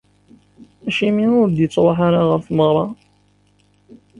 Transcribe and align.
Acimi 0.87 1.25
ur 1.41 1.47
d-ittruḥu 1.49 2.03
ara 2.07 2.21
ɣer 2.29 2.39
tmeɣra? 2.47 2.85